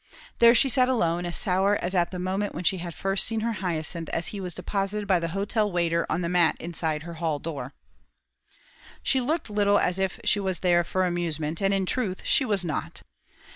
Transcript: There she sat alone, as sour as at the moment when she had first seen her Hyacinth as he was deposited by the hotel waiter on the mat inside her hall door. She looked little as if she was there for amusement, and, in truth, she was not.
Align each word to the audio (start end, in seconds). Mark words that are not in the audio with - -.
There 0.39 0.55
she 0.55 0.67
sat 0.67 0.89
alone, 0.89 1.27
as 1.27 1.37
sour 1.37 1.75
as 1.75 1.93
at 1.93 2.09
the 2.09 2.17
moment 2.17 2.55
when 2.55 2.63
she 2.63 2.79
had 2.79 2.95
first 2.95 3.23
seen 3.23 3.41
her 3.41 3.51
Hyacinth 3.61 4.09
as 4.09 4.29
he 4.29 4.41
was 4.41 4.55
deposited 4.55 5.07
by 5.07 5.19
the 5.19 5.27
hotel 5.27 5.71
waiter 5.71 6.07
on 6.09 6.21
the 6.21 6.27
mat 6.27 6.57
inside 6.59 7.03
her 7.03 7.13
hall 7.13 7.37
door. 7.37 7.75
She 9.03 9.21
looked 9.21 9.51
little 9.51 9.77
as 9.77 9.99
if 9.99 10.19
she 10.23 10.39
was 10.39 10.61
there 10.61 10.83
for 10.83 11.05
amusement, 11.05 11.61
and, 11.61 11.71
in 11.71 11.85
truth, 11.85 12.21
she 12.25 12.45
was 12.45 12.65
not. 12.65 13.03